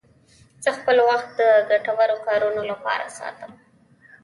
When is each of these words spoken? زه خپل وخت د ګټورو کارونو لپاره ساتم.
زه 0.63 0.69
خپل 0.77 0.97
وخت 1.09 1.29
د 1.39 1.41
ګټورو 1.69 2.15
کارونو 2.27 2.61
لپاره 2.71 3.05
ساتم. 3.17 3.51